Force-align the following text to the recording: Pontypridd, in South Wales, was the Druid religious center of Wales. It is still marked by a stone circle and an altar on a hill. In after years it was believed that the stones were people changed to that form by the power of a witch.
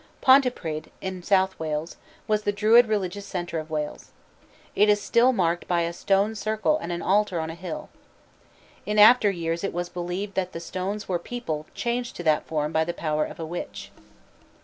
Pontypridd, 0.19 0.89
in 0.99 1.21
South 1.21 1.59
Wales, 1.59 1.95
was 2.27 2.41
the 2.41 2.51
Druid 2.51 2.87
religious 2.87 3.27
center 3.27 3.59
of 3.59 3.69
Wales. 3.69 4.09
It 4.75 4.89
is 4.89 4.99
still 4.99 5.31
marked 5.31 5.67
by 5.67 5.81
a 5.81 5.93
stone 5.93 6.33
circle 6.33 6.79
and 6.79 6.91
an 6.91 7.03
altar 7.03 7.39
on 7.39 7.51
a 7.51 7.53
hill. 7.53 7.87
In 8.83 8.97
after 8.97 9.29
years 9.29 9.63
it 9.63 9.73
was 9.73 9.89
believed 9.89 10.33
that 10.33 10.53
the 10.53 10.59
stones 10.59 11.07
were 11.07 11.19
people 11.19 11.67
changed 11.75 12.15
to 12.15 12.23
that 12.23 12.47
form 12.47 12.71
by 12.71 12.83
the 12.83 12.95
power 12.95 13.25
of 13.25 13.39
a 13.39 13.45
witch. 13.45 13.91